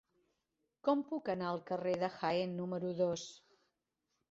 Com 0.89 1.03
puc 1.09 1.29
anar 1.33 1.51
al 1.51 1.61
carrer 1.69 1.95
de 2.05 2.11
Jaén 2.17 2.59
número 2.63 2.93
dos? 3.05 3.29